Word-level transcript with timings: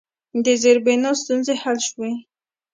د 0.43 0.47
زیربنا 0.61 1.11
ستونزې 1.21 1.53
حل 1.61 1.77
شوي؟ 1.87 2.11